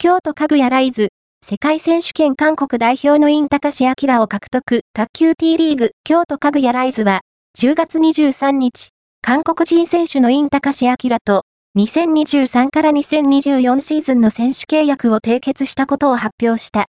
[0.00, 1.08] 京都かぐやライズ、
[1.44, 7.22] 世界選手権韓国代表のインタカシアキラを獲得、卓球 T リーグ、京都かぐやライズは、
[7.58, 8.90] 10月23日、
[9.22, 11.42] 韓国人選手のインタカシアキラと、
[11.76, 16.86] 2023から2024シーズンの選手契約を締結したことを発表した。